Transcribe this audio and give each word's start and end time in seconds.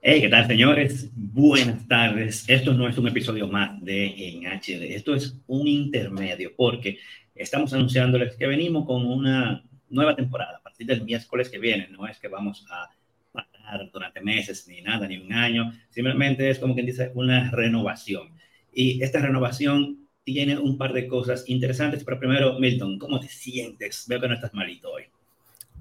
Hey, 0.00 0.20
¿qué 0.20 0.28
tal, 0.28 0.46
señores? 0.46 1.10
Buenas 1.12 1.86
tardes. 1.88 2.48
Esto 2.48 2.72
no 2.72 2.88
es 2.88 2.96
un 2.98 3.08
episodio 3.08 3.48
más 3.48 3.82
de 3.84 4.06
En 4.06 4.46
HD. 4.46 4.94
Esto 4.94 5.12
es 5.12 5.36
un 5.48 5.66
intermedio 5.66 6.52
porque 6.56 7.00
estamos 7.34 7.72
anunciándoles 7.72 8.36
que 8.36 8.46
venimos 8.46 8.86
con 8.86 9.04
una 9.04 9.64
nueva 9.90 10.14
temporada 10.14 10.58
a 10.58 10.62
partir 10.62 10.86
del 10.86 11.02
miércoles 11.02 11.50
que 11.50 11.58
viene. 11.58 11.88
No 11.88 12.06
es 12.06 12.20
que 12.20 12.28
vamos 12.28 12.64
a 12.70 12.88
parar 13.32 13.90
durante 13.92 14.20
meses 14.20 14.68
ni 14.68 14.80
nada, 14.82 15.08
ni 15.08 15.18
un 15.18 15.32
año. 15.32 15.72
Simplemente 15.90 16.48
es 16.48 16.60
como 16.60 16.74
quien 16.74 16.86
dice 16.86 17.10
una 17.14 17.50
renovación. 17.50 18.28
Y 18.72 19.02
esta 19.02 19.18
renovación 19.18 20.06
tiene 20.22 20.56
un 20.56 20.78
par 20.78 20.92
de 20.92 21.08
cosas 21.08 21.42
interesantes. 21.48 22.04
Pero 22.04 22.20
primero, 22.20 22.56
Milton, 22.60 23.00
¿cómo 23.00 23.18
te 23.18 23.26
sientes? 23.26 24.06
Veo 24.08 24.20
que 24.20 24.28
no 24.28 24.34
estás 24.34 24.54
malito 24.54 24.92
hoy. 24.92 25.06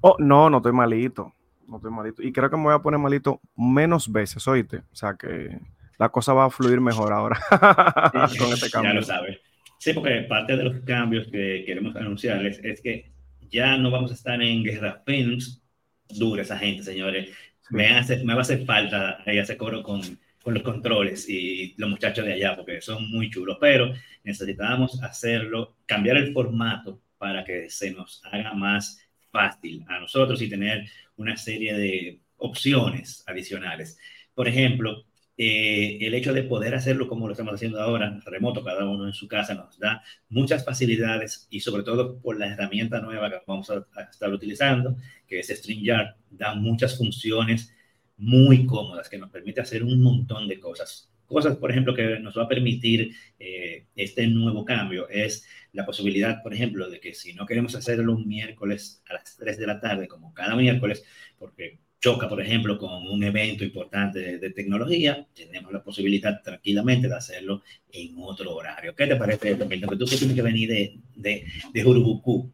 Oh, 0.01 0.15
no, 0.17 0.49
no 0.49 0.57
estoy 0.57 0.73
malito 0.73 1.33
no 1.67 1.77
estoy 1.77 1.91
malito. 1.91 2.21
Y 2.23 2.31
creo 2.31 2.49
que 2.49 2.57
me 2.57 2.63
voy 2.63 2.73
a 2.73 2.79
poner 2.79 2.99
malito 2.99 3.41
menos 3.55 4.11
veces, 4.11 4.47
oíste. 4.47 4.77
O 4.91 4.95
sea 4.95 5.15
que 5.15 5.59
la 5.97 6.09
cosa 6.09 6.33
va 6.33 6.45
a 6.45 6.49
fluir 6.49 6.79
mejor 6.79 7.11
ahora 7.11 7.39
con 8.39 8.53
este 8.53 8.69
cambio. 8.69 8.91
Ya 8.91 8.95
lo 8.95 9.03
sabes. 9.03 9.39
Sí, 9.79 9.93
porque 9.93 10.21
parte 10.21 10.57
de 10.57 10.63
los 10.63 10.79
cambios 10.83 11.27
que 11.27 11.63
queremos 11.65 11.95
anunciarles 11.95 12.59
es 12.63 12.81
que 12.81 13.11
ya 13.49 13.77
no 13.77 13.91
vamos 13.91 14.11
a 14.11 14.15
estar 14.15 14.41
en 14.41 14.63
Guerra 14.63 15.01
Films. 15.05 15.61
Dura 16.09 16.41
esa 16.41 16.57
gente, 16.57 16.83
señores. 16.83 17.29
Me, 17.69 17.87
hace, 17.89 18.23
me 18.23 18.33
va 18.33 18.39
a 18.39 18.41
hacer 18.41 18.65
falta 18.65 19.21
ahí 19.25 19.39
hacer 19.39 19.57
coro 19.57 19.83
con, 19.83 20.01
con 20.41 20.53
los 20.53 20.63
controles 20.63 21.27
y 21.27 21.75
los 21.77 21.89
muchachos 21.89 22.25
de 22.25 22.33
allá, 22.33 22.55
porque 22.55 22.81
son 22.81 23.11
muy 23.11 23.29
chulos. 23.29 23.57
Pero 23.59 23.93
necesitábamos 24.23 25.01
hacerlo, 25.03 25.75
cambiar 25.85 26.17
el 26.17 26.33
formato 26.33 27.01
para 27.17 27.43
que 27.43 27.69
se 27.69 27.91
nos 27.91 28.21
haga 28.25 28.53
más 28.53 28.99
fácil 29.31 29.85
a 29.87 29.99
nosotros 29.99 30.41
y 30.41 30.49
tener 30.49 30.89
una 31.17 31.37
serie 31.37 31.73
de 31.75 32.21
opciones 32.37 33.23
adicionales. 33.27 33.97
Por 34.33 34.47
ejemplo, 34.47 35.05
eh, 35.39 35.99
el 36.01 36.15
hecho 36.15 36.33
de 36.33 36.43
poder 36.43 36.73
hacerlo 36.73 37.07
como 37.07 37.27
lo 37.27 37.33
estamos 37.33 37.53
haciendo 37.53 37.79
ahora, 37.79 38.19
remoto, 38.25 38.63
cada 38.63 38.89
uno 38.89 39.05
en 39.05 39.13
su 39.13 39.27
casa, 39.27 39.53
nos 39.53 39.77
da 39.77 40.01
muchas 40.29 40.65
facilidades 40.65 41.47
y 41.51 41.59
sobre 41.59 41.83
todo 41.83 42.19
por 42.19 42.39
la 42.39 42.47
herramienta 42.47 42.99
nueva 43.01 43.29
que 43.29 43.37
vamos 43.45 43.69
a, 43.69 43.85
estar 44.09 44.33
utilizando, 44.33 44.97
que 45.27 45.39
es 45.39 45.47
StreamYard, 45.47 46.15
da 46.31 46.55
muchas 46.55 46.97
funciones 46.97 47.71
muy 48.17 48.65
cómodas 48.65 49.09
que 49.09 49.19
nos 49.19 49.29
permite 49.29 49.61
hacer 49.61 49.83
un 49.83 50.01
montón 50.01 50.47
de 50.47 50.59
cosas. 50.59 51.11
Cosas, 51.27 51.57
por 51.57 51.71
ejemplo, 51.71 51.93
que 51.93 52.19
nos 52.19 52.37
va 52.37 52.43
a 52.43 52.47
permitir 52.47 53.11
eh, 53.37 53.85
este 53.95 54.27
nuevo 54.27 54.63
cambio 54.63 55.09
es 55.09 55.45
la 55.73 55.85
posibilidad, 55.85 56.41
por 56.41 56.53
ejemplo, 56.53 56.89
de 56.89 56.99
que 56.99 57.13
si 57.13 57.33
no 57.33 57.45
queremos 57.45 57.75
hacerlo 57.75 58.13
un 58.13 58.27
miércoles 58.27 59.03
a 59.09 59.15
las 59.15 59.35
3 59.37 59.57
de 59.57 59.67
la 59.67 59.79
tarde, 59.79 60.07
como 60.07 60.33
cada 60.33 60.55
miércoles, 60.55 61.03
porque 61.37 61.79
choca, 61.99 62.29
por 62.29 62.41
ejemplo, 62.41 62.77
con 62.77 63.07
un 63.07 63.23
evento 63.23 63.63
importante 63.63 64.37
de, 64.37 64.49
tecnología, 64.51 65.27
tenemos 65.33 65.71
la 65.73 65.83
posibilidad 65.83 66.41
tranquilamente 66.41 67.07
de 67.07 67.15
hacerlo 67.15 67.63
en 67.91 68.15
otro 68.19 68.55
horario. 68.55 68.95
¿Qué 68.95 69.07
te 69.07 69.15
parece, 69.15 69.55
Milton? 69.55 69.89
Que 69.89 69.97
tú 69.97 70.05
tienes 70.05 70.33
que 70.33 70.41
venir 70.41 70.69
de, 70.69 70.99
de, 71.15 71.45
de 71.73 71.85
Urubucú. 71.85 72.53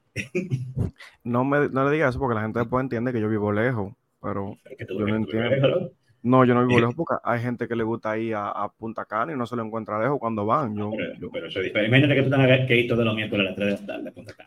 no, 1.23 1.43
me, 1.43 1.69
no 1.69 1.85
le 1.85 1.93
digas 1.93 2.11
eso 2.11 2.19
porque 2.19 2.35
la 2.35 2.41
gente 2.41 2.59
después 2.59 2.83
entiende 2.83 3.11
que 3.11 3.21
yo 3.21 3.29
vivo 3.29 3.51
lejos, 3.51 3.93
pero 4.21 4.57
yo 4.89 5.05
no 5.05 5.15
entiendo. 5.15 5.67
No, 5.67 5.91
yo 6.23 6.53
no 6.53 6.65
vivo 6.65 6.79
lejos 6.79 6.95
porque 6.95 7.15
hay 7.23 7.41
gente 7.41 7.67
que 7.67 7.75
le 7.75 7.83
gusta 7.83 8.17
ir 8.17 8.35
a, 8.35 8.67
Punta 8.77 9.05
Cana 9.05 9.33
y 9.33 9.35
no 9.35 9.45
se 9.45 9.55
lo 9.55 9.63
encuentra 9.63 10.01
lejos 10.01 10.19
cuando 10.19 10.45
van. 10.45 10.75
Yo, 10.75 10.91
pero, 11.31 11.47
eso 11.47 11.59
es 11.59 11.65
diferente. 11.65 11.87
Imagínate 11.87 12.15
que 12.15 12.23
tú 12.23 12.29
tengas 12.29 12.67
que 12.67 12.77
ir 12.77 12.87
todos 12.87 13.05
los 13.05 13.15
miércoles 13.15 13.45
a 13.45 13.49
las 13.49 13.55
3 13.55 13.67
de 13.67 13.81
la 13.81 13.93
tarde 13.93 14.09
a 14.09 14.11
Punta 14.13 14.33
Cana. 14.33 14.42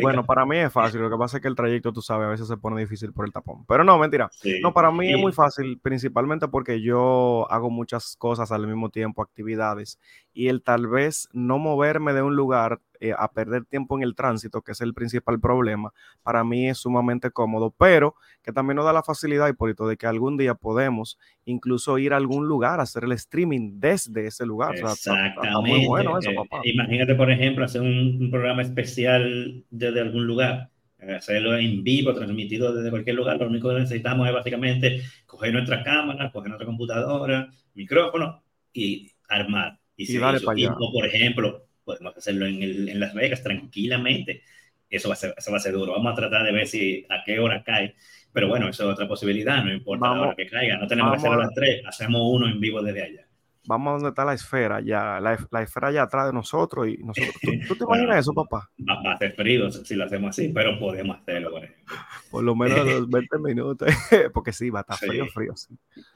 Bueno, 0.00 0.24
para 0.24 0.46
mí 0.46 0.56
es 0.58 0.72
fácil. 0.72 1.00
Lo 1.00 1.10
que 1.10 1.16
pasa 1.16 1.36
es 1.36 1.42
que 1.42 1.48
el 1.48 1.54
trayecto, 1.54 1.92
tú 1.92 2.02
sabes, 2.02 2.26
a 2.26 2.30
veces 2.30 2.48
se 2.48 2.56
pone 2.56 2.80
difícil 2.80 3.12
por 3.12 3.26
el 3.26 3.32
tapón. 3.32 3.64
Pero 3.66 3.84
no, 3.84 3.98
mentira. 3.98 4.30
no, 4.62 4.72
para 4.72 4.90
mí 4.90 5.12
es 5.12 5.18
muy 5.18 5.32
fácil, 5.32 5.78
principalmente 5.80 6.48
porque 6.48 6.80
yo 6.80 7.46
hago 7.50 7.70
muchas 7.70 8.16
cosas 8.16 8.52
al 8.52 8.66
mismo 8.66 8.90
tiempo, 8.90 9.22
actividades. 9.22 9.98
Y 10.32 10.48
el 10.48 10.62
tal 10.62 10.86
vez 10.86 11.28
no 11.32 11.58
moverme 11.58 12.12
de 12.12 12.22
un 12.22 12.36
lugar 12.36 12.80
eh, 13.02 13.14
a 13.16 13.32
perder 13.32 13.64
tiempo 13.64 13.96
en 13.96 14.02
el 14.02 14.14
tránsito, 14.14 14.60
que 14.60 14.72
es 14.72 14.82
el 14.82 14.92
principal 14.92 15.40
problema, 15.40 15.90
para 16.22 16.44
mí 16.44 16.68
es 16.68 16.76
sumamente 16.76 17.30
cómodo, 17.30 17.74
pero 17.78 18.14
que 18.42 18.52
también 18.52 18.76
nos 18.76 18.84
da 18.84 18.92
la 18.92 19.02
facilidad, 19.02 19.48
Hipólito, 19.48 19.88
de 19.88 19.96
que 19.96 20.06
algún 20.06 20.36
día 20.36 20.54
podemos 20.54 21.18
incluso 21.46 21.96
ir 21.96 22.12
a 22.12 22.18
algún 22.18 22.46
lugar, 22.46 22.78
hacer 22.78 23.04
el 23.04 23.12
streaming 23.12 23.80
desde 23.80 24.26
ese 24.26 24.44
lugar. 24.44 24.74
Exactamente. 24.76 25.50
muy 25.62 25.86
bueno 25.86 26.18
eso, 26.18 26.30
eh, 26.30 26.34
papá. 26.34 26.60
imagínate, 26.62 27.14
por 27.14 27.30
ejemplo, 27.30 27.64
hacer 27.64 27.80
un, 27.80 28.28
programa 28.30 28.60
especial 28.60 29.39
desde 29.70 30.00
algún 30.00 30.26
lugar 30.26 30.70
hacerlo 31.08 31.56
en 31.56 31.82
vivo, 31.82 32.14
transmitido 32.14 32.74
desde 32.74 32.90
cualquier 32.90 33.16
lugar. 33.16 33.38
Lo 33.38 33.48
único 33.48 33.68
que 33.68 33.80
necesitamos 33.80 34.26
es 34.28 34.34
básicamente 34.34 35.02
coger 35.26 35.52
nuestra 35.52 35.82
cámara, 35.82 36.30
coger 36.30 36.48
nuestra 36.48 36.66
computadora, 36.66 37.50
micrófono 37.74 38.42
y 38.72 39.10
armar. 39.28 39.78
Y, 39.96 40.06
si 40.06 40.18
por 40.18 41.06
ejemplo, 41.06 41.66
podemos 41.84 42.16
hacerlo 42.16 42.46
en, 42.46 42.62
el, 42.62 42.88
en, 42.88 43.00
Las 43.00 43.14
Vegas 43.14 43.42
tranquilamente. 43.42 44.42
Eso 44.88 45.08
va, 45.08 45.14
a 45.14 45.16
ser, 45.16 45.34
eso 45.36 45.50
va 45.50 45.58
a 45.58 45.60
ser 45.60 45.72
duro. 45.72 45.92
Vamos 45.92 46.12
a 46.12 46.16
tratar 46.16 46.44
de 46.44 46.52
ver 46.52 46.66
si 46.66 47.06
a 47.08 47.22
qué 47.24 47.38
hora 47.38 47.62
cae. 47.62 47.94
Pero 48.32 48.48
bueno, 48.48 48.68
eso 48.68 48.84
es 48.84 48.94
otra 48.94 49.08
posibilidad, 49.08 49.64
no 49.64 49.72
importa 49.72 50.06
la 50.06 50.20
hora 50.20 50.34
que 50.36 50.46
caiga. 50.46 50.78
No 50.78 50.86
tenemos 50.86 51.12
que 51.12 51.18
hacerlo 51.18 51.40
a 51.40 51.44
las 51.44 51.54
3, 51.54 51.82
hacemos 51.86 52.22
uno 52.24 52.48
en 52.48 52.60
vivo 52.60 52.80
desde 52.80 53.02
allá. 53.02 53.26
Vamos 53.66 53.88
a 53.88 53.92
donde 53.92 54.08
está 54.08 54.24
la 54.24 54.32
esfera, 54.32 54.80
ya, 54.80 55.20
la, 55.20 55.38
la 55.50 55.62
esfera 55.62 55.88
allá 55.88 56.02
atrás 56.02 56.26
de 56.26 56.32
nosotros 56.32 56.88
y 56.88 56.96
nosotros. 56.98 57.34
¿Tú, 57.68 57.74
te 57.76 57.84
imaginas 57.84 58.20
eso, 58.20 58.32
papá? 58.32 58.70
Va, 58.88 59.12
a 59.12 59.18
ser 59.18 59.32
frío 59.32 59.70
si 59.70 59.94
lo 59.94 60.04
hacemos 60.04 60.30
así, 60.30 60.48
pero 60.48 60.78
podemos 60.78 61.18
hacerlo, 61.18 61.50
por 61.50 61.64
ejemplo. 61.64 61.84
Por 62.30 62.44
lo 62.44 62.54
menos 62.54 62.78
los 62.86 63.10
20 63.10 63.38
minutos, 63.38 63.92
porque 64.32 64.52
sí, 64.52 64.70
va 64.70 64.80
a 64.80 64.82
estar 64.82 64.96
frío, 64.96 65.26
frío. 65.26 65.54
Sí. 65.56 65.74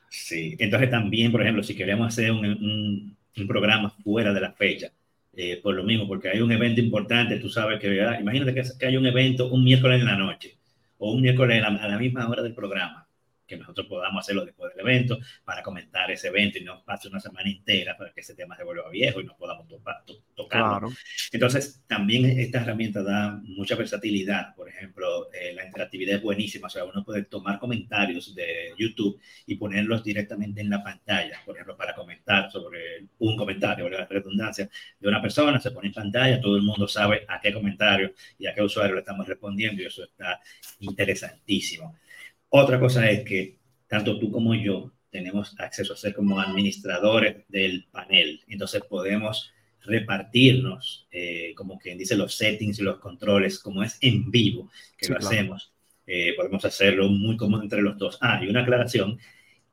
sí, 0.08 0.56
entonces 0.58 0.90
también, 0.90 1.32
por 1.32 1.42
ejemplo, 1.42 1.62
si 1.62 1.74
queremos 1.74 2.08
hacer 2.08 2.30
un, 2.30 2.46
un, 2.46 3.16
un 3.36 3.46
programa 3.48 3.90
fuera 3.90 4.32
de 4.32 4.40
la 4.40 4.52
fecha, 4.52 4.92
eh, 5.36 5.60
por 5.62 5.74
lo 5.74 5.82
mismo, 5.82 6.06
porque 6.06 6.28
hay 6.28 6.40
un 6.40 6.52
evento 6.52 6.80
importante, 6.80 7.38
tú 7.40 7.48
sabes 7.48 7.80
que, 7.80 7.92
imagínate 8.20 8.54
que, 8.54 8.62
que, 8.78 8.86
hay 8.86 8.96
un 8.96 9.06
evento 9.06 9.48
un 9.48 9.64
miércoles 9.64 10.00
en 10.00 10.06
la 10.06 10.16
noche 10.16 10.56
o 10.98 11.12
un 11.12 11.20
miércoles 11.20 11.62
a 11.62 11.88
la 11.88 11.98
misma 11.98 12.28
hora 12.28 12.42
del 12.42 12.54
programa 12.54 13.03
que 13.46 13.56
nosotros 13.56 13.86
podamos 13.86 14.24
hacerlo 14.24 14.44
después 14.44 14.74
del 14.74 14.86
evento 14.86 15.18
para 15.44 15.62
comentar 15.62 16.10
ese 16.10 16.28
evento 16.28 16.58
y 16.58 16.64
no 16.64 16.82
pase 16.84 17.08
una 17.08 17.20
semana 17.20 17.50
entera 17.50 17.96
para 17.96 18.12
que 18.12 18.20
ese 18.20 18.34
tema 18.34 18.56
se 18.56 18.64
vuelva 18.64 18.88
viejo 18.90 19.20
y 19.20 19.24
no 19.24 19.36
podamos 19.36 19.66
tocarlo. 20.34 20.90
Entonces, 21.32 21.82
también 21.86 22.24
esta 22.24 22.60
herramienta 22.60 23.02
da 23.02 23.40
mucha 23.44 23.74
versatilidad. 23.76 24.54
Por 24.54 24.68
ejemplo, 24.68 25.32
eh, 25.32 25.52
la 25.54 25.66
interactividad 25.66 26.16
es 26.16 26.22
buenísima. 26.22 26.66
O 26.66 26.70
sea, 26.70 26.84
uno 26.84 27.04
puede 27.04 27.24
tomar 27.24 27.58
comentarios 27.58 28.34
de 28.34 28.72
YouTube 28.78 29.20
y 29.46 29.56
ponerlos 29.56 30.02
directamente 30.02 30.60
en 30.60 30.70
la 30.70 30.82
pantalla. 30.82 31.40
Por 31.44 31.56
ejemplo, 31.56 31.76
para 31.76 31.94
comentar 31.94 32.50
sobre 32.50 33.06
un 33.18 33.36
comentario, 33.36 33.88
la 33.88 34.06
redundancia 34.06 34.68
de 34.98 35.08
una 35.08 35.20
persona, 35.20 35.60
se 35.60 35.70
pone 35.70 35.88
en 35.88 35.94
pantalla, 35.94 36.40
todo 36.40 36.56
el 36.56 36.62
mundo 36.62 36.88
sabe 36.88 37.24
a 37.28 37.40
qué 37.40 37.52
comentario 37.52 38.12
y 38.38 38.46
a 38.46 38.54
qué 38.54 38.62
usuario 38.62 38.94
le 38.94 39.00
estamos 39.00 39.26
respondiendo 39.26 39.82
y 39.82 39.86
eso 39.86 40.04
está 40.04 40.40
interesantísimo. 40.80 41.96
Otra 42.56 42.78
cosa 42.78 43.10
es 43.10 43.24
que 43.24 43.58
tanto 43.88 44.16
tú 44.16 44.30
como 44.30 44.54
yo 44.54 44.92
tenemos 45.10 45.56
acceso 45.58 45.92
a 45.92 45.96
ser 45.96 46.14
como 46.14 46.38
administradores 46.38 47.44
del 47.48 47.88
panel. 47.90 48.42
Entonces 48.46 48.80
podemos 48.88 49.50
repartirnos, 49.80 51.08
eh, 51.10 51.52
como 51.56 51.80
quien 51.80 51.98
dice, 51.98 52.16
los 52.16 52.36
settings 52.36 52.78
y 52.78 52.84
los 52.84 53.00
controles, 53.00 53.58
como 53.58 53.82
es 53.82 53.98
en 54.00 54.30
vivo 54.30 54.70
que 54.96 55.08
lo 55.08 55.18
hacemos. 55.18 55.72
Eh, 56.06 56.34
podemos 56.36 56.64
hacerlo 56.64 57.08
muy 57.08 57.36
cómodo 57.36 57.60
entre 57.60 57.82
los 57.82 57.98
dos. 57.98 58.18
Ah, 58.20 58.40
y 58.40 58.46
una 58.46 58.60
aclaración. 58.62 59.18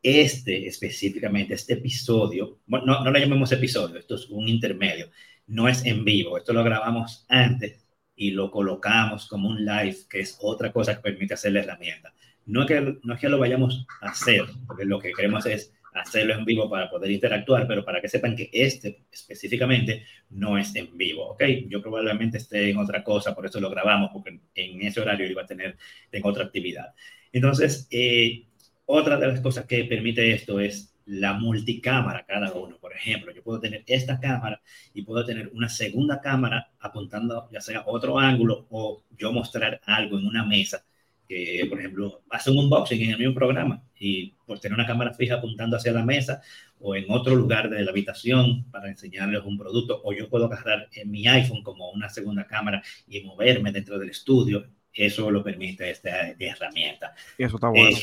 Este 0.01 0.65
específicamente, 0.65 1.53
este 1.53 1.73
episodio, 1.73 2.61
bueno, 2.65 2.87
no, 2.87 3.03
no 3.03 3.11
lo 3.11 3.19
llamemos 3.19 3.51
episodio, 3.51 3.99
esto 3.99 4.15
es 4.15 4.25
un 4.27 4.49
intermedio, 4.49 5.11
no 5.45 5.67
es 5.67 5.85
en 5.85 6.03
vivo, 6.03 6.35
esto 6.35 6.51
lo 6.51 6.63
grabamos 6.63 7.27
antes 7.29 7.85
y 8.15 8.31
lo 8.31 8.49
colocamos 8.49 9.27
como 9.27 9.49
un 9.49 9.63
live, 9.63 9.97
que 10.09 10.21
es 10.21 10.39
otra 10.41 10.71
cosa 10.71 10.95
que 10.95 11.01
permite 11.01 11.35
hacer 11.35 11.51
la 11.51 11.59
herramienta. 11.59 12.11
No 12.51 12.63
es, 12.63 12.67
que, 12.67 12.97
no 13.03 13.13
es 13.13 13.19
que 13.19 13.29
lo 13.29 13.39
vayamos 13.39 13.87
a 14.01 14.09
hacer, 14.09 14.41
porque 14.67 14.83
lo 14.83 14.99
que 14.99 15.13
queremos 15.13 15.45
es 15.45 15.73
hacerlo 15.93 16.33
en 16.33 16.43
vivo 16.43 16.69
para 16.69 16.89
poder 16.89 17.09
interactuar, 17.09 17.65
pero 17.65 17.85
para 17.85 18.01
que 18.01 18.09
sepan 18.09 18.35
que 18.35 18.49
este 18.51 19.05
específicamente 19.09 20.05
no 20.31 20.57
es 20.57 20.75
en 20.75 20.97
vivo, 20.97 21.29
¿ok? 21.29 21.43
Yo 21.69 21.81
probablemente 21.81 22.37
esté 22.37 22.69
en 22.69 22.77
otra 22.77 23.05
cosa, 23.05 23.33
por 23.33 23.45
eso 23.45 23.61
lo 23.61 23.69
grabamos, 23.69 24.11
porque 24.11 24.41
en 24.55 24.81
ese 24.81 24.99
horario 24.99 25.29
iba 25.29 25.43
a 25.43 25.45
tener 25.45 25.77
en 26.11 26.25
otra 26.25 26.43
actividad. 26.43 26.93
Entonces, 27.31 27.87
eh, 27.89 28.47
otra 28.85 29.17
de 29.17 29.27
las 29.27 29.39
cosas 29.39 29.65
que 29.65 29.85
permite 29.85 30.33
esto 30.33 30.59
es 30.59 30.93
la 31.05 31.33
multicámara 31.33 32.25
cada 32.25 32.51
uno. 32.51 32.77
Por 32.79 32.93
ejemplo, 32.93 33.33
yo 33.33 33.43
puedo 33.43 33.61
tener 33.61 33.83
esta 33.87 34.19
cámara 34.19 34.61
y 34.93 35.03
puedo 35.03 35.25
tener 35.25 35.49
una 35.53 35.69
segunda 35.69 36.19
cámara 36.19 36.71
apuntando 36.79 37.49
ya 37.49 37.61
sea 37.61 37.83
otro 37.85 38.19
ángulo 38.19 38.67
o 38.69 39.03
yo 39.17 39.31
mostrar 39.31 39.79
algo 39.85 40.19
en 40.19 40.25
una 40.25 40.45
mesa 40.45 40.85
que, 41.31 41.65
por 41.69 41.79
ejemplo, 41.79 42.23
hace 42.29 42.51
un 42.51 42.57
unboxing 42.57 43.01
en 43.03 43.11
el 43.11 43.17
mismo 43.17 43.33
programa 43.33 43.81
y 43.97 44.33
por 44.45 44.59
tener 44.59 44.77
una 44.77 44.85
cámara 44.85 45.13
fija 45.13 45.35
apuntando 45.35 45.77
hacia 45.77 45.93
la 45.93 46.03
mesa 46.03 46.41
o 46.77 46.93
en 46.93 47.05
otro 47.07 47.35
lugar 47.35 47.69
de 47.69 47.81
la 47.85 47.91
habitación 47.91 48.69
para 48.69 48.89
enseñarles 48.89 49.41
un 49.45 49.57
producto, 49.57 50.01
o 50.03 50.11
yo 50.11 50.27
puedo 50.27 50.47
agarrar 50.47 50.89
en 50.93 51.09
mi 51.09 51.25
iPhone 51.27 51.63
como 51.63 51.89
una 51.91 52.09
segunda 52.09 52.45
cámara 52.45 52.83
y 53.07 53.21
moverme 53.21 53.71
dentro 53.71 53.97
del 53.97 54.09
estudio 54.09 54.65
eso 54.93 55.31
lo 55.31 55.41
permite 55.41 55.89
esta 55.89 56.31
herramienta. 56.37 57.13
Eso 57.37 57.55
está 57.55 57.69
bueno. 57.69 57.97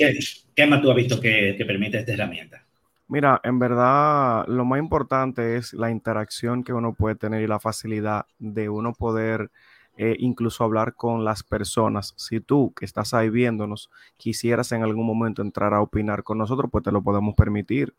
¿qué, 0.55 0.67
más 0.67 0.81
tú 0.81 0.91
has 0.91 0.97
visto 0.97 1.21
que, 1.21 1.55
que 1.59 1.67
permite 1.67 1.99
esta 1.99 2.15
herramienta? 2.15 2.65
Mira, 3.09 3.43
en 3.45 3.59
verdad 3.59 4.47
lo 4.49 4.65
más 4.65 4.79
importante 4.79 5.57
es 5.59 5.75
la 5.75 5.91
interacción 5.91 6.65
que 6.65 6.73
uno 6.73 6.95
puede 6.95 7.17
tener 7.17 7.43
y 7.43 7.47
la 7.47 7.61
facilidad 7.61 8.25
de 8.39 8.71
uno 8.71 8.95
poder 8.95 9.51
eh, 10.01 10.15
incluso 10.21 10.63
hablar 10.63 10.95
con 10.95 11.25
las 11.25 11.43
personas. 11.43 12.15
Si 12.17 12.39
tú 12.39 12.73
que 12.73 12.85
estás 12.85 13.15
ahí 13.15 13.31
viéndonos 13.31 13.91
quisieras 14.17 14.71
en 14.71 14.85
algún 14.85 15.05
momento 15.05 15.43
entrar 15.43 15.75
a 15.75 15.81
opinar 15.81 16.23
con 16.23 16.39
nosotros, 16.39 16.71
pues 16.71 16.85
te 16.85 16.93
lo 16.93 17.03
podemos 17.03 17.35
permitir. 17.35 17.95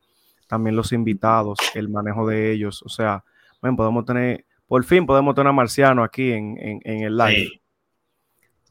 También 0.48 0.78
los 0.78 0.94
invitados, 0.94 1.60
el 1.76 1.90
manejo 1.90 2.26
de 2.26 2.54
ellos. 2.54 2.82
O 2.84 2.90
sea, 2.90 3.26
bueno, 3.62 3.76
podemos 3.76 4.06
tener, 4.06 4.46
por 4.66 4.86
fin 4.86 5.06
podemos 5.06 5.36
tener 5.36 5.50
a 5.50 5.52
Marciano 5.52 6.02
aquí 6.02 6.32
en, 6.32 6.80
el 6.86 7.18
live. 7.18 7.62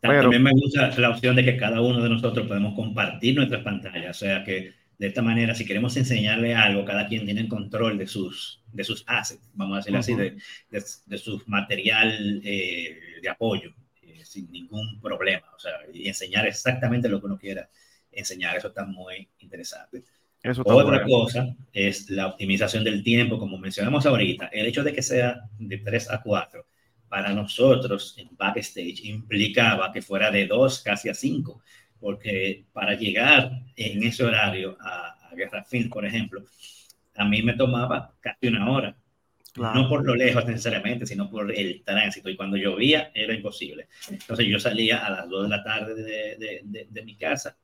También 0.00 0.42
me 0.42 0.52
gusta 0.52 0.98
la 0.98 1.10
opción 1.10 1.36
de 1.36 1.44
que 1.44 1.58
cada 1.58 1.82
uno 1.82 2.02
de 2.02 2.08
nosotros 2.08 2.48
podemos 2.48 2.74
compartir 2.74 3.36
nuestras 3.36 3.62
pantallas. 3.62 4.16
O 4.16 4.20
sea 4.20 4.42
que 4.42 4.72
de 4.98 5.06
esta 5.06 5.20
manera, 5.20 5.54
si 5.54 5.66
queremos 5.66 5.94
enseñarle 5.98 6.54
algo, 6.54 6.86
cada 6.86 7.06
quien 7.06 7.26
tiene 7.26 7.42
el 7.42 7.48
control 7.48 7.98
de 7.98 8.06
sus, 8.06 8.62
de 8.72 8.84
sus 8.84 9.04
assets, 9.06 9.48
vamos 9.52 9.74
a 9.74 9.76
decirlo 9.78 9.98
así, 9.98 10.14
de, 10.14 10.36
de, 10.70 11.18
su 11.18 11.42
material 11.46 12.40
eh, 12.42 12.98
de 13.20 13.28
apoyo, 13.28 13.70
eh, 14.02 14.24
sin 14.24 14.50
ningún 14.50 15.00
problema. 15.00 15.46
O 15.54 15.58
sea, 15.58 15.72
y 15.92 16.08
enseñar 16.08 16.46
exactamente 16.46 17.08
lo 17.08 17.20
que 17.20 17.26
uno 17.26 17.38
quiera 17.38 17.68
enseñar. 18.10 18.56
Eso 18.56 18.68
está 18.68 18.84
muy 18.84 19.28
interesante. 19.38 20.04
Otra 20.64 21.04
cosa 21.04 21.54
es 21.72 22.08
la 22.10 22.28
optimización 22.28 22.84
del 22.84 23.02
tiempo, 23.02 23.38
como 23.38 23.58
mencionamos 23.58 24.06
ahorita. 24.06 24.46
El 24.52 24.66
hecho 24.66 24.84
de 24.84 24.92
que 24.92 25.02
sea 25.02 25.40
de 25.58 25.78
3 25.78 26.10
a 26.10 26.22
4, 26.22 26.66
para 27.08 27.32
nosotros 27.32 28.14
en 28.18 28.28
backstage 28.36 29.04
implicaba 29.04 29.92
que 29.92 30.02
fuera 30.02 30.30
de 30.30 30.46
2 30.46 30.82
casi 30.82 31.08
a 31.08 31.14
5 31.14 31.62
porque 32.00 32.64
para 32.72 32.94
llegar 32.94 33.50
en 33.76 34.02
ese 34.02 34.24
horario 34.24 34.76
a, 34.80 35.14
Guerra 35.36 35.62
Film, 35.62 35.88
por 35.88 36.04
ejemplo, 36.04 36.42
a 37.14 37.24
mí 37.24 37.42
me 37.42 37.52
tomaba 37.52 38.12
casi 38.18 38.48
una 38.48 38.68
hora. 38.70 38.96
No 39.58 39.88
por 39.88 40.04
lo 40.04 40.14
lejos 40.14 40.46
necesariamente, 40.46 41.06
sino 41.06 41.30
por 41.30 41.52
el 41.52 41.82
tránsito. 41.84 42.28
Y 42.30 42.36
cuando 42.36 42.56
llovía 42.56 43.10
era 43.14 43.34
imposible. 43.34 43.88
Entonces 44.10 44.46
yo 44.46 44.58
salía 44.58 45.04
a 45.04 45.10
las 45.10 45.28
2 45.28 45.44
de 45.44 45.48
la 45.48 45.62
tarde 45.62 45.94
de, 45.94 46.86
de, 46.88 47.02
mi 47.02 47.16
casa 47.16 47.56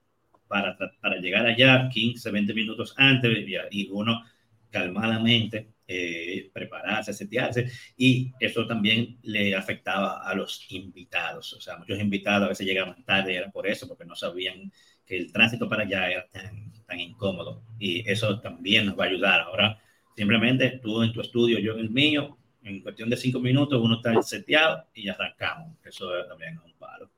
para, 0.48 0.76
para, 1.00 1.16
llegar 1.16 1.46
allá 1.46 1.88
15, 1.88 2.30
20 2.30 2.54
minutos 2.54 2.94
antes 2.96 3.30
y 3.70 3.88
uno 3.90 4.22
calmadamente 4.70 5.74
eh, 5.86 6.50
prepararse, 6.52 7.12
setearse, 7.12 7.70
y 7.96 8.32
eso 8.40 8.66
también 8.66 9.18
le 9.22 9.54
afectaba 9.54 10.22
a 10.22 10.34
los 10.34 10.66
invitados. 10.70 11.52
O 11.52 11.60
sea, 11.60 11.76
muchos 11.76 12.00
invitados 12.00 12.46
a 12.46 12.48
veces 12.48 12.66
llegaban 12.66 13.04
tarde, 13.04 13.36
era 13.36 13.50
por 13.50 13.66
eso, 13.66 13.86
porque 13.86 14.06
no 14.06 14.16
sabían 14.16 14.72
que 15.04 15.18
el 15.18 15.30
tránsito 15.30 15.68
para 15.68 15.82
allá 15.82 16.10
era 16.10 16.26
tan, 16.28 16.72
tan 16.86 17.00
incómodo. 17.00 17.62
Y 17.78 18.08
eso 18.10 18.40
también 18.40 18.86
nos 18.86 18.98
va 18.98 19.04
a 19.04 19.08
ayudar. 19.08 19.40
Ahora, 19.42 19.78
simplemente 20.16 20.80
tú 20.82 21.02
en 21.02 21.12
tu 21.12 21.20
estudio, 21.20 21.58
yo 21.58 21.72
en 21.72 21.80
el 21.80 21.90
mío, 21.90 22.36
en 22.62 22.80
cuestión 22.80 23.10
de 23.10 23.16
cinco 23.16 23.40
minutos, 23.40 23.80
uno 23.82 23.96
está 23.96 24.20
seteado 24.22 24.84
y 24.94 25.08
arrancamos. 25.08 25.76
Eso 25.84 26.10
también 26.28 26.54
es 26.54 26.60
un 26.64 26.72
palo. 26.78 27.10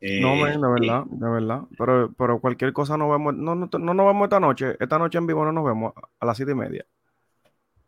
no, 0.00 0.46
de 0.46 0.80
verdad, 0.80 1.04
de 1.06 1.30
verdad. 1.30 1.60
Pero, 1.76 2.12
pero 2.16 2.40
cualquier 2.40 2.72
cosa 2.72 2.96
no 2.96 3.10
vemos, 3.10 3.34
no, 3.34 3.54
no, 3.54 3.68
no 3.70 3.94
nos 3.94 4.06
vemos 4.06 4.24
esta 4.24 4.40
noche. 4.40 4.76
Esta 4.80 4.98
noche 4.98 5.18
en 5.18 5.26
vivo 5.26 5.44
no 5.44 5.52
nos 5.52 5.64
vemos 5.64 5.92
a 6.18 6.26
las 6.26 6.36
siete 6.36 6.52
y 6.52 6.56
media. 6.56 6.86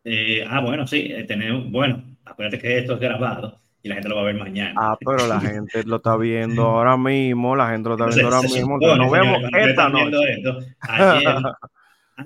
Eh, 0.03 0.45
ah, 0.47 0.61
bueno, 0.61 0.85
sí, 0.85 1.11
eh, 1.11 1.23
tenemos, 1.23 1.71
bueno, 1.71 2.03
acuérdate 2.23 2.59
que 2.59 2.77
esto 2.77 2.93
es 2.93 2.99
grabado 2.99 3.59
y 3.81 3.89
la 3.89 3.95
gente 3.95 4.09
lo 4.09 4.15
va 4.15 4.21
a 4.21 4.25
ver 4.25 4.35
mañana. 4.35 4.73
Ah, 4.77 4.97
pero 5.03 5.25
la 5.25 5.39
gente 5.41 5.83
lo 5.83 5.95
está 5.95 6.15
viendo 6.15 6.61
ahora 6.61 6.95
mismo, 6.95 7.55
la 7.55 7.69
gente 7.69 7.89
lo 7.89 7.95
está 7.95 8.07
viendo 8.07 8.35
ahora 8.35 8.47
mismo. 8.47 8.77
nos 8.77 9.11
vemos 9.11 9.41
esta 9.51 9.89
noche. 9.89 10.43
ah, 10.81 11.57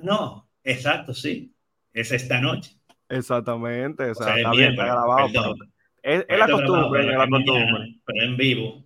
no, 0.02 0.49
exacto, 0.64 1.14
sí, 1.14 1.54
es 1.92 2.12
esta 2.12 2.40
noche. 2.40 2.72
Exactamente, 3.08 4.10
o 4.10 4.14
sea, 4.14 4.36
está 4.36 4.50
bien, 4.52 4.70
está 4.70 4.84
grabado. 4.84 5.28
Pero 5.32 5.54
es, 6.02 6.38
la 6.38 6.48
costumbre, 6.48 7.00
es 7.00 7.18
la 7.18 7.28
costumbre. 7.28 7.94
pero 8.04 8.24
en 8.24 8.36
vivo. 8.36 8.84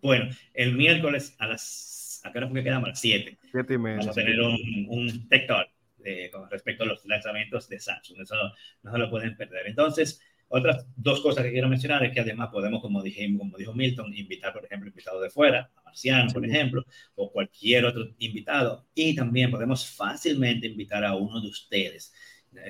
bueno, 0.00 0.30
el 0.52 0.74
miércoles 0.74 1.36
a 1.38 1.46
las, 1.46 2.20
¿a 2.24 2.32
qué 2.32 2.38
hora 2.38 2.48
fue 2.48 2.58
que 2.58 2.64
quedamos? 2.64 2.86
A 2.86 2.90
las 2.90 3.00
7. 3.00 3.38
7 3.50 3.74
y 3.74 3.78
media. 3.78 3.98
Vamos 3.98 4.18
a 4.18 4.20
tener 4.20 4.40
un, 4.40 4.86
un 4.88 5.28
tech 5.28 5.46
talk 5.46 5.68
con 6.32 6.50
respecto 6.50 6.84
a 6.84 6.86
los 6.86 7.04
lanzamientos 7.06 7.68
de 7.68 7.78
Samsung. 7.80 8.20
Eso 8.20 8.34
no 8.82 8.92
se 8.92 8.98
lo 8.98 9.10
pueden 9.10 9.36
perder. 9.36 9.66
Entonces, 9.66 10.20
otras 10.54 10.86
dos 10.96 11.20
cosas 11.20 11.44
que 11.44 11.50
quiero 11.50 11.68
mencionar 11.68 12.04
es 12.04 12.12
que 12.12 12.20
además 12.20 12.48
podemos, 12.52 12.80
como, 12.80 13.02
dijimos, 13.02 13.40
como 13.40 13.56
dijo 13.56 13.74
Milton, 13.74 14.14
invitar, 14.16 14.52
por 14.52 14.64
ejemplo, 14.64 14.88
invitados 14.88 15.20
de 15.20 15.30
fuera, 15.30 15.70
a 15.76 15.82
Marciano, 15.82 16.32
por 16.32 16.46
ejemplo, 16.46 16.84
o 17.16 17.32
cualquier 17.32 17.84
otro 17.84 18.08
invitado. 18.18 18.86
Y 18.94 19.16
también 19.16 19.50
podemos 19.50 19.84
fácilmente 19.90 20.68
invitar 20.68 21.04
a 21.04 21.16
uno 21.16 21.40
de 21.40 21.48
ustedes 21.48 22.12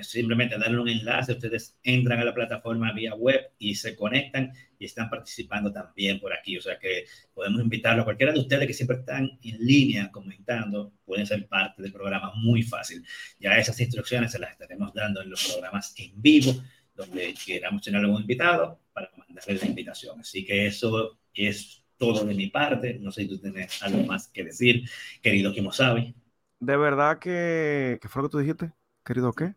simplemente 0.01 0.57
darle 0.57 0.79
un 0.79 0.89
enlace, 0.89 1.33
ustedes 1.33 1.77
entran 1.83 2.19
a 2.19 2.25
la 2.25 2.33
plataforma 2.33 2.91
vía 2.93 3.13
web 3.15 3.51
y 3.59 3.75
se 3.75 3.95
conectan 3.95 4.51
y 4.77 4.85
están 4.85 5.09
participando 5.09 5.71
también 5.71 6.19
por 6.19 6.33
aquí. 6.33 6.57
O 6.57 6.61
sea 6.61 6.77
que 6.79 7.05
podemos 7.33 7.61
invitarlo 7.61 8.01
a 8.01 8.05
cualquiera 8.05 8.33
de 8.33 8.39
ustedes 8.39 8.67
que 8.67 8.73
siempre 8.73 8.97
están 8.97 9.37
en 9.41 9.57
línea 9.59 10.11
comentando, 10.11 10.93
pueden 11.05 11.25
ser 11.25 11.47
parte 11.47 11.81
del 11.81 11.91
programa 11.91 12.33
muy 12.35 12.63
fácil. 12.63 13.05
Ya 13.39 13.57
esas 13.57 13.79
instrucciones 13.79 14.31
se 14.31 14.39
las 14.39 14.51
estaremos 14.51 14.93
dando 14.93 15.21
en 15.21 15.29
los 15.29 15.47
programas 15.47 15.93
en 15.97 16.21
vivo, 16.21 16.55
donde 16.95 17.33
queramos 17.45 17.81
tener 17.81 18.01
algún 18.01 18.21
invitado 18.21 18.79
para 18.93 19.09
mandarle 19.17 19.55
la 19.55 19.65
invitación. 19.65 20.19
Así 20.19 20.45
que 20.45 20.67
eso 20.67 21.17
es 21.33 21.83
todo 21.97 22.25
de 22.25 22.33
mi 22.33 22.47
parte. 22.47 22.97
No 22.99 23.11
sé 23.11 23.23
si 23.23 23.29
tú 23.29 23.39
tienes 23.39 23.81
algo 23.83 24.03
más 24.03 24.27
que 24.29 24.43
decir, 24.43 24.89
querido 25.21 25.53
Kimosabe. 25.53 26.13
De 26.59 26.77
verdad 26.77 27.19
que, 27.19 27.99
¿qué 28.01 28.07
fue 28.07 28.21
lo 28.21 28.29
que 28.29 28.31
tú 28.31 28.39
dijiste? 28.39 28.71
Querido, 29.03 29.33
¿qué? 29.33 29.53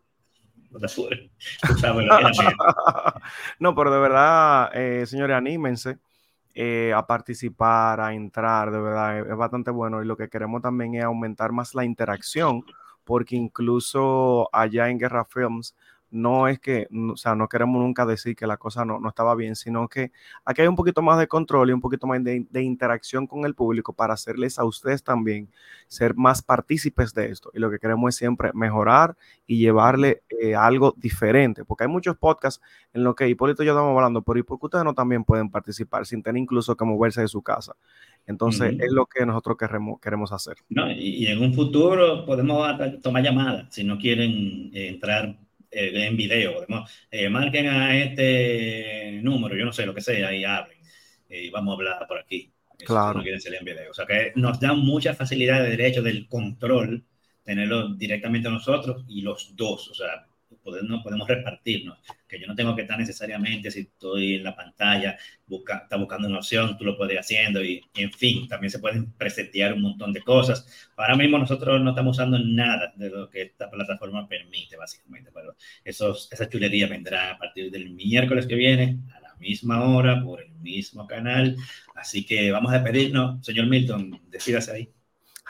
no, 3.59 3.75
pero 3.75 3.93
de 3.93 4.01
verdad, 4.01 4.71
eh, 4.75 5.07
señores, 5.07 5.37
anímense 5.37 5.99
eh, 6.55 6.93
a 6.95 7.07
participar, 7.07 8.01
a 8.01 8.13
entrar, 8.13 8.71
de 8.71 8.81
verdad, 8.81 9.21
es, 9.21 9.37
bastante 9.37 9.71
bueno. 9.71 10.03
Y 10.03 10.07
lo 10.07 10.17
que 10.17 10.29
queremos 10.29 10.61
también 10.61 10.97
es 10.97 11.05
aumentar 11.05 11.53
más 11.53 11.75
la 11.75 11.85
interacción, 11.85 12.65
porque 13.05 13.37
incluso 13.37 14.49
allá 14.53 14.91
en 14.91 14.99
Guerra 14.99 15.25
Films 15.25 15.75
no 16.11 16.49
es 16.49 16.59
que, 16.59 16.89
o 16.91 17.17
sea, 17.17 17.35
no 17.35 17.49
queremos 17.49 17.81
nunca 17.81 18.07
decir 18.07 18.35
que 18.35 18.47
la 18.47 18.57
cosa 18.57 18.85
no, 18.85 18.99
no, 18.99 19.09
estaba 19.09 19.35
bien, 19.35 19.57
sino 19.57 19.89
que 19.89 20.11
aquí 20.45 20.63
hay 20.63 20.69
un 20.69 20.77
poquito 20.77 21.03
más 21.03 21.19
de 21.19 21.29
control 21.29 21.71
y 21.71 21.73
un 21.73 21.81
poquito 21.81 22.07
más 22.07 22.23
de, 22.25 22.63
interacción 22.63 23.27
con 23.27 23.45
el 23.45 23.55
público 23.55 23.93
para 23.93 24.15
hacerles 24.15 24.59
a 24.59 24.65
ustedes 24.65 25.03
también 25.03 25.49
ser 25.87 26.15
más 26.15 26.43
partícipes 26.43 27.15
de 27.15 27.27
esto. 27.27 27.51
Y 27.55 27.59
lo 27.59 27.71
que 27.71 27.79
queremos 27.79 28.09
es 28.11 28.17
siempre 28.17 28.51
mejorar 28.55 29.17
y 29.47 29.59
llevarle 29.59 30.23
eh, 30.41 30.55
algo 30.55 30.95
diferente, 30.97 31.65
porque 31.65 31.85
hay 31.85 31.91
muchos 31.91 32.17
podcasts 32.17 32.63
en 32.93 33.05
los 33.05 33.15
que 33.15 33.29
Hipólito 33.29 33.63
y 33.63 33.67
yo 33.67 33.73
estamos 33.73 33.95
hablando, 33.95 34.23
pero 34.23 34.39
¿y 34.39 34.43
por 34.43 34.59
qué 34.59 34.67
ustedes 34.67 34.85
no 34.85 34.95
también 34.95 35.25
pueden 35.25 35.51
participar 35.51 36.07
sin 36.07 36.23
tener 36.23 36.41
incluso 36.41 36.77
que 36.77 36.85
moverse 36.85 37.21
de 37.21 37.29
su 37.29 37.43
casa? 37.43 37.75
Entonces, 38.27 38.77
es 38.79 38.93
lo 38.93 39.07
que 39.07 39.25
nosotros 39.25 39.57
queremos, 39.57 40.01
queremos 40.01 40.33
hacer. 40.33 40.57
No, 40.69 40.91
y, 40.91 41.27
en 41.27 41.41
un 41.41 41.55
futuro 41.55 42.27
podemos 42.27 42.69
tomar 43.03 43.23
llamadas 43.23 43.75
si 43.75 43.85
no 43.85 43.99
quieren 43.99 44.71
eh, 44.75 44.89
entrar 44.89 45.35
eh, 45.71 46.07
en 46.07 46.17
video. 46.17 46.67
Eh, 47.11 47.29
marquen 47.29 47.69
a 47.69 47.97
este 47.99 49.21
número, 49.23 49.57
yo 49.57 49.65
no 49.65 49.73
sé, 49.73 49.87
lo 49.87 49.95
que 49.95 50.01
sea, 50.01 50.35
y 50.35 50.45
hablen. 50.45 50.79
Eh, 51.29 51.45
y 51.45 51.51
vamos 51.51 51.73
a 51.73 51.75
hablar 51.77 52.07
por 52.07 52.19
aquí. 52.19 52.53
Claro. 52.87 53.21
quieren 53.23 53.41
salir 53.41 53.59
en 53.59 53.65
video. 53.65 53.91
O 53.91 53.95
sea 53.95 54.07
que 54.07 54.33
nos 54.37 54.61
da 54.61 54.73
mucha 54.73 55.13
facilidad 55.13 55.65
de 55.65 55.71
derecho 55.71 56.01
del 56.01 56.29
control, 56.29 57.05
tenerlo 57.43 57.95
directamente 57.97 58.49
nosotros 58.49 59.05
y 59.09 59.23
los 59.23 59.57
dos. 59.57 59.89
O 59.91 59.95
sea, 59.95 60.28
no 60.83 61.03
podemos 61.03 61.27
repartirnos, 61.29 61.99
que 62.27 62.39
yo 62.39 62.47
no 62.47 62.55
tengo 62.55 62.77
que 62.77 62.83
estar 62.83 62.99
necesariamente, 62.99 63.71
si 63.71 63.81
estoy 63.81 64.35
en 64.35 64.45
la 64.45 64.55
pantalla, 64.55 65.17
busca, 65.47 65.79
está 65.79 65.97
buscando 65.97 66.29
una 66.29 66.39
opción, 66.39 66.77
tú 66.77 66.85
lo 66.85 66.97
puedes 66.97 67.15
ir 67.15 67.19
haciendo 67.19 67.65
y, 67.65 67.83
en 67.95 68.13
fin, 68.13 68.49
también 68.49 68.71
se 68.71 68.79
pueden 68.79 69.13
presetear 69.13 69.73
un 69.73 69.83
montón 69.83 70.13
de 70.13 70.23
cosas. 70.23 70.91
Ahora 70.97 71.17
mismo 71.17 71.39
nosotros 71.39 71.81
no 71.81 71.91
estamos 71.91 72.17
usando 72.17 72.39
nada 72.39 72.93
de 72.97 73.11
lo 73.11 73.31
que 73.31 73.43
esta 73.43 73.71
plataforma 73.71 74.29
permite, 74.29 74.77
básicamente, 74.77 75.31
pero 75.33 75.55
esos, 75.85 76.29
esa 76.33 76.49
chulería 76.49 76.87
vendrá 76.87 77.33
a 77.33 77.39
partir 77.39 77.71
del 77.71 77.91
miércoles 77.91 78.47
que 78.47 78.55
viene, 78.55 78.99
a 79.17 79.21
la 79.21 79.35
misma 79.37 79.85
hora, 79.85 80.23
por 80.23 80.43
el 80.43 80.51
mismo 80.53 81.07
canal. 81.07 81.57
Así 81.95 82.25
que 82.25 82.51
vamos 82.51 82.73
a 82.73 82.81
despedirnos. 82.81 83.45
Señor 83.45 83.67
Milton, 83.67 84.21
decídase 84.29 84.73
ahí. 84.73 84.91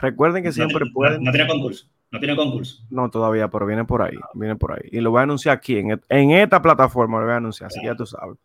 Recuerden 0.00 0.42
que 0.42 0.52
siempre 0.52 0.87
pueden... 0.92 1.22
no 1.22 1.32
tiene 1.32 1.48
concurso. 1.48 1.88
No 2.10 2.18
tiene 2.18 2.36
concurso. 2.36 2.82
No, 2.90 3.10
todavía, 3.10 3.48
pero 3.48 3.66
viene 3.66 3.84
por 3.84 4.02
ahí. 4.02 4.16
Viene 4.34 4.56
por 4.56 4.72
ahí. 4.72 4.88
Y 4.90 5.00
lo 5.00 5.10
voy 5.10 5.20
a 5.20 5.22
anunciar 5.24 5.56
aquí, 5.56 5.76
en, 5.76 6.00
en 6.08 6.30
esta 6.30 6.62
plataforma 6.62 7.18
lo 7.18 7.24
voy 7.24 7.34
a 7.34 7.36
anunciar, 7.36 7.66
así 7.66 7.80
que 7.80 7.86
ya 7.86 7.94
tú 7.94 8.06
sabes. 8.06 8.38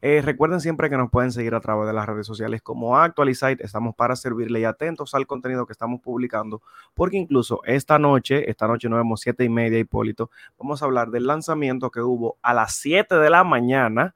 Eh, 0.00 0.22
recuerden 0.22 0.60
siempre 0.60 0.88
que 0.88 0.96
nos 0.96 1.10
pueden 1.10 1.32
seguir 1.32 1.54
a 1.54 1.60
través 1.60 1.86
de 1.88 1.92
las 1.92 2.06
redes 2.06 2.26
sociales 2.26 2.62
como 2.62 2.96
Actualizite. 2.96 3.64
Estamos 3.64 3.96
para 3.96 4.14
servirle 4.14 4.60
y 4.60 4.64
atentos 4.64 5.14
al 5.14 5.26
contenido 5.26 5.66
que 5.66 5.72
estamos 5.72 6.00
publicando, 6.00 6.62
porque 6.94 7.16
incluso 7.16 7.60
esta 7.64 7.98
noche, 7.98 8.48
esta 8.48 8.68
noche 8.68 8.88
nos 8.88 8.98
vemos 8.98 9.20
siete 9.20 9.44
y 9.44 9.48
media, 9.48 9.78
Hipólito, 9.78 10.30
vamos 10.56 10.82
a 10.82 10.84
hablar 10.84 11.10
del 11.10 11.26
lanzamiento 11.26 11.90
que 11.90 12.00
hubo 12.00 12.38
a 12.42 12.54
las 12.54 12.76
7 12.76 13.16
de 13.16 13.30
la 13.30 13.42
mañana 13.42 14.14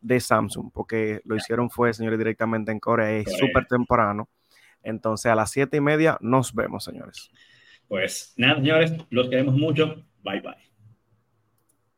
de 0.00 0.20
Samsung, 0.20 0.70
porque 0.72 1.20
lo 1.24 1.34
hicieron 1.34 1.70
fue, 1.70 1.92
señores, 1.92 2.18
directamente 2.18 2.70
en 2.70 2.78
Corea, 2.78 3.10
es 3.10 3.36
súper 3.38 3.66
temprano. 3.66 4.28
Entonces, 4.82 5.32
a 5.32 5.34
las 5.34 5.50
siete 5.50 5.78
y 5.78 5.80
media 5.80 6.16
nos 6.20 6.54
vemos, 6.54 6.84
señores. 6.84 7.30
Pues 7.88 8.34
nada, 8.36 8.56
señores, 8.56 8.92
los 9.10 9.28
queremos 9.28 9.54
mucho. 9.56 10.04
Bye 10.22 10.40
bye. 10.40 10.75